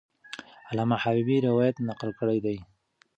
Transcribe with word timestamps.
علامه 0.69 0.95
حبیبي 1.03 1.37
روایت 1.47 1.75
نقل 1.87 2.09
کړی 2.19 2.39
دی. 2.45 2.57